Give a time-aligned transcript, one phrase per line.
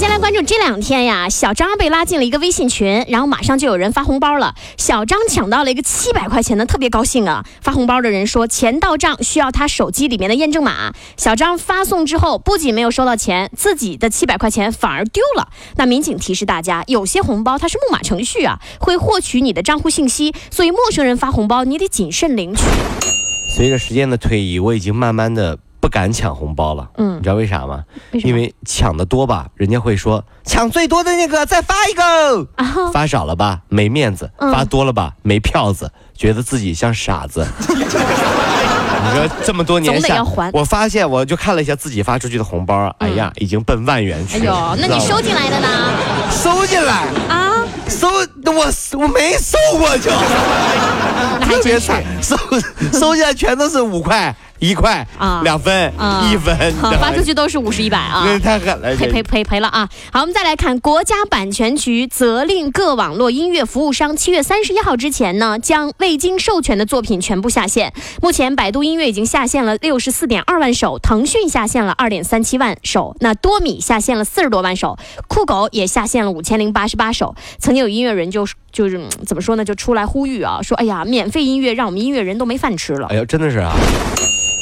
[0.00, 4.54] 先来关注这两天呀，小张被拉进了一个微信群，然后马上就有人发红包了。
[4.78, 7.44] 小张抢到了一个七百块钱的，特别高兴啊！
[7.60, 10.94] 发红包的人说钱到账，需要他手机里面的验证码。
[11.18, 15.48] 小张发送之后，不仅没有收到钱，自己的七百块钱反而丢了。
[15.76, 22.62] 那民警提示大家，有些红包它是木马程序啊，会获取你的账户信息，所以陌生人发红包你得谨慎领取。
[23.54, 25.58] 随着时间的推移，我已经慢慢的。
[25.80, 27.82] 不敢抢红包了，嗯，你知道为啥吗？
[28.12, 32.46] 因为抢的多吧，人家会说抢最多的那个再发一个，
[32.92, 37.46] 发少了吧没面子，发多了吧没票子，觉得自己像傻子。
[39.02, 44.54] 你说这么多年下，我发现我就看了一下自己发出去的红包，哎呀，已经奔万元去了。
[44.54, 45.68] 哎呦，那你收进来的呢？
[46.30, 47.08] 收进来。
[47.28, 47.66] 啊？
[47.88, 50.10] 收我我没收过就，
[51.44, 52.36] 特别惨，收
[52.92, 54.34] 收进来全都是五块。
[54.60, 55.92] 一块啊，两分，
[56.30, 56.54] 一分，
[57.00, 59.88] 发出去都是五十一百啊，太狠了，赔赔赔赔了啊！
[60.12, 67.92] 好，我们再来看，国家版权局责令各网络音乐服务商，七月三十一号之前呢，将未经授权的作品全部下线。
[68.20, 77.34] 目前，百度音乐已经下线了六十四点二万首，腾讯下线了二点三七万首，那多米下线了四十多万首，酷狗也下线了五千零八十八首。
[77.58, 83.06] 曾经有音乐人就就是怎么说呢，就出来呼吁啊，说哎呀，免费音乐让我们音乐人都没饭吃了。
[83.08, 83.72] 哎呦，真的是啊。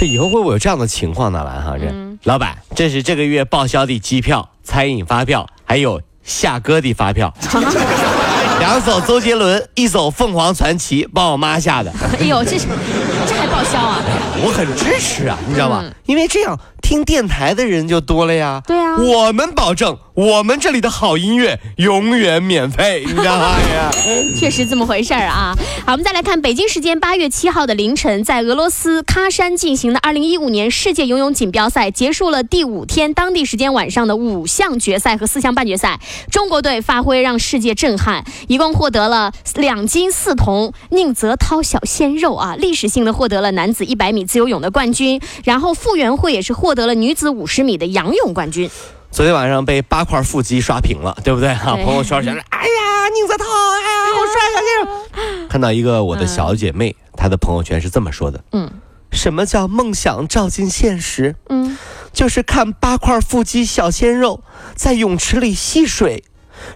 [0.00, 1.44] 这以后会不会有这样的情况呢？
[1.44, 7.30] 来哈，这老板，这是这个月报销的机票、餐饮发票，还有下歌的发票。
[8.60, 11.92] 两首周杰伦，一首凤凰传奇，帮我妈下的。
[12.18, 14.00] 哎呦，这这还报销啊？
[14.42, 15.84] 我很支持啊，你知道吗？
[16.06, 16.58] 因为这样。
[16.90, 23.54] 听电台的人就多了呀，对啊，我们保证我们这里的好音乐永远免费，你知道吗？
[24.36, 25.56] 确实这么回事儿啊。
[25.86, 40.72] 好，我们再来看北京时间八月七号的凌晨，在俄罗斯喀山进行的二零一五年世界游泳锦标赛结束了第五天，当地时间晚上的五项决赛和四项半决赛，中国队发挥让世界震撼，一共获得了两金四铜。
[40.90, 46.79] 宁泽涛小鲜肉啊，历史性的获得了男子一百米自由泳的冠军，然后傅园慧也是获得。
[46.80, 48.70] 得了女子五十米的仰泳冠军，
[49.10, 51.76] 昨天晚上被八块腹肌刷屏了，对不对哈？
[51.76, 55.44] 朋友圈全是哎呀宁泽涛，哎呀好帅小鲜肉。
[55.50, 58.70] 看到一个我的小姐妹，她的朋友圈是这么说的：嗯，
[59.12, 61.36] 什么叫梦想照进现实？
[61.50, 61.76] 嗯，
[62.14, 64.42] 就是看八块腹肌小鲜肉
[64.74, 66.24] 在泳池里戏水，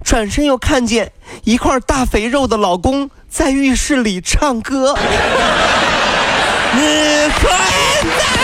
[0.05, 1.13] 转身又看见
[1.45, 4.95] 一块大肥肉的老公在浴室里唱歌。
[6.77, 6.83] 你
[7.41, 8.44] 快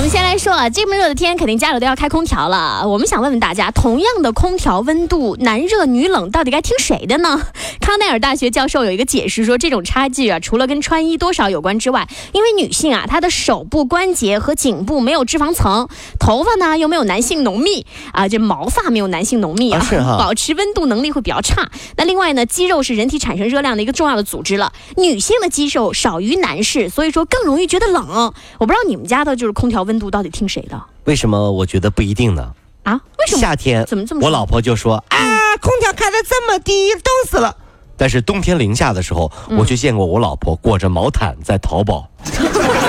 [0.00, 2.88] 好，我们先来说啊，这么热的天，肯定家里都要开空调了。
[2.88, 7.38] 我们想问问大家，同样的空调温度，男热女冷，到底该听谁的呢？
[7.82, 15.86] 康奈尔大学教授有一个解释说，这种差距啊，除了跟穿衣多少有关之外，因为女性啊，她的手部关节和颈部没有脂肪层，
[16.18, 17.84] 头发呢又没有男性浓密
[18.14, 19.86] 啊，这毛发没有男性浓密啊，
[20.18, 21.70] 保持温度能力会比较差。
[21.98, 28.32] 那另外呢，肌肉是人体产生热量的一个重要的组织了，女性的肌肉少于男士，所以说更容易觉得冷。
[28.56, 30.80] 我不知道你们家的就是空调温度到底听谁的？
[31.04, 32.52] 为什么我觉得不一定呢？
[32.84, 32.94] 啊？
[33.18, 33.40] 为什么？
[33.40, 34.20] 夏天怎么这么？
[34.24, 35.18] 我老婆就说啊，
[35.60, 37.56] 空调开的这么低，冻死了。
[37.96, 42.08] 但是冬天零下的时候，我却见过我老婆裹着毛毯在淘宝。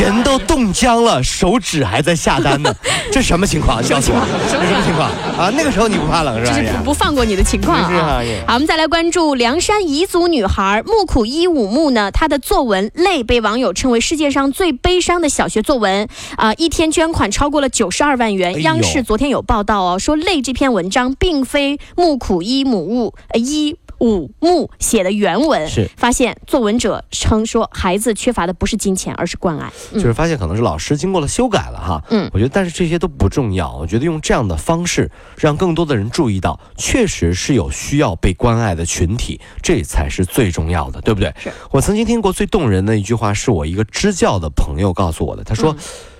[0.00, 2.74] 人都冻僵了，手指还在下单呢，
[3.12, 3.82] 这什么情况？
[3.82, 4.26] 什么情况？
[4.48, 5.08] 什么情况
[5.38, 5.50] 啊？
[5.56, 6.56] 那个时候你不怕冷是吧？
[6.56, 8.20] 这是不放过你的情况啊！
[8.46, 16.52] 好，我们再来关注凉山彝族女孩木苦伊武木呢，她的作文《泪》被网友称为世界上最悲伤的小学作文啊！
[16.54, 18.62] 一天捐款超过了九十二万元。
[18.62, 23.76] 央视昨天有报道哦，说《泪》这篇文章并非木苦伊母物伊。
[24.00, 29.72] 五木写的原文，是发现作文者称说孩子缺乏的不是金钱，而是关爱。
[29.92, 32.02] 嗯就是发现可能是老师经过了修改了哈。
[32.10, 41.32] 嗯我觉得但是这些都不重要，我觉得用这样的方式让更多的人注意到，确实是有需要被关爱的群体，这才是最重要的，对不对？
[41.38, 45.72] 是我曾经听过最动人的一句话，是我一个支教的朋友告诉我的，他说。
[45.72, 45.78] 嗯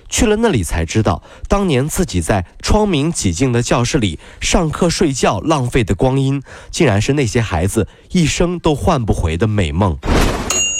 [0.09, 6.41] 去了那里才知道，当年自己在窗明几净的教室里上课睡觉浪费的光阴，
[6.71, 9.97] 竟然是那些孩子一生都换不回的美梦。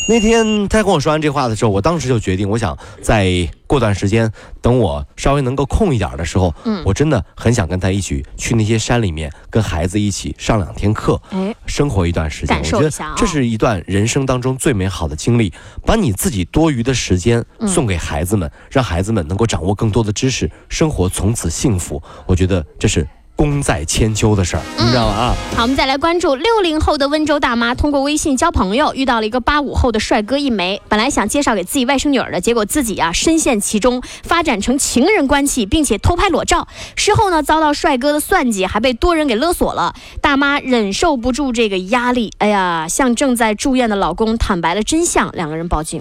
[0.07, 4.31] 那天他跟我说完这话的时候，我当时就决定，我想再过段时间，
[4.62, 12.56] 等我稍微能够空一点的时候，嗯我真的很想跟他一起去那些山里面，跟孩子一起上两天课，哎，生活一段时间。
[12.56, 15.52] 感受我觉得这是一段人生当中最美好的经历，
[15.84, 22.02] 把你自己多余的时间嗯送给孩子们，让孩子们能够掌握更多的知识，生活从此幸福。
[22.28, 25.14] 我觉得这是功在千秋的事儿，你知道吗？
[25.14, 30.82] 啊，好，我们再来关注六零后的温州大妈，通过微信交朋友，遇到了一个八五后的帅哥一枚。
[30.88, 36.68] 本来想介绍给自己外甥女儿的，结果自己啊深陷其中，发展成情人关系，并且偷拍裸照。
[36.96, 39.94] 事后呢，遭到帅哥的算计，还被多人给勒索了。
[40.22, 46.00] 大妈忍受不住这个压力，哎呀，向正在住院的老公坦白了真相，两个人报警。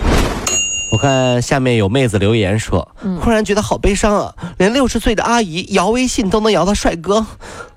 [0.93, 2.87] 我看下面有妹子留言说，
[3.21, 4.33] 忽然觉得好悲伤啊！
[4.59, 7.27] 连六十岁的阿姨摇微信都能摇到帅哥，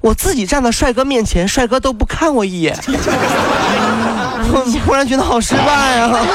[0.01, 2.77] 我自己站在帅哥面前，帅哥都不看我一眼，
[4.53, 6.25] 我 忽然觉得好失败啊！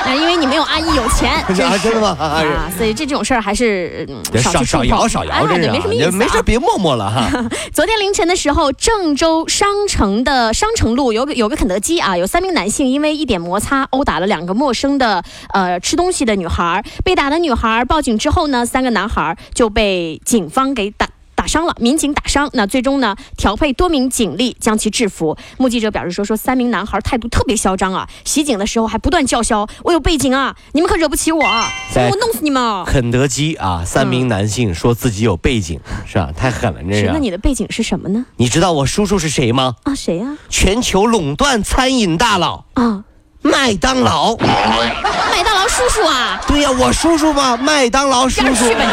[0.06, 1.32] 啊，因为你没有阿姨有钱，
[1.66, 6.10] 啊真的吗啊啊，所以这这种事儿还是嗯少少摇少摇，哎对，真是啊没什么意思、啊。
[6.12, 7.28] 没事别默默了哈。
[7.72, 16.84] 昨天凌晨的时候，郑州商城的商城路有个有个肯德基啊，有三名男性因为一点摩擦殴打了两个陌生的呃吃东西的女孩儿。
[17.04, 21.08] 被打的女孩儿报警之后呢，三个男孩儿就被警方给打。
[21.50, 25.36] 打伤了，民警打伤，那最终呢，调配多名警力将其制服。
[25.58, 36.30] 目击者表示说，说三名男孩态度特别嚣张啊，袭警的时候还不断叫嚣：“我有背景啊，你们可惹不起我啊，在我弄死你们啊！”肯德基啊，三名男性说自己有背景，是吧？
[36.36, 37.18] 太狠了，这是，那。
[37.18, 38.24] 你的背景是什么呢？
[38.36, 39.74] 你知道我叔叔是谁吗？
[39.82, 43.02] 啊，谁呀、全球垄断餐饮大佬啊？
[43.42, 44.36] 麦当劳。
[44.36, 46.40] 麦当劳叔叔啊！
[46.46, 48.68] 对呀、我叔叔嘛，麦当劳叔叔。
[48.68, 48.92] 去吧你！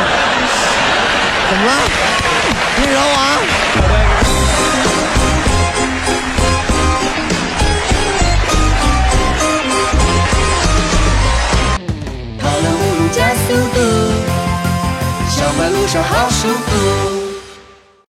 [1.50, 2.27] 怎么了？
[2.80, 3.57] 你惹我啊？